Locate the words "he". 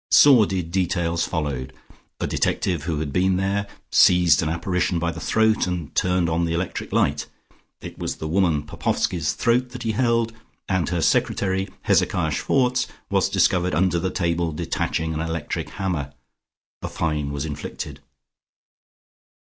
9.83-9.91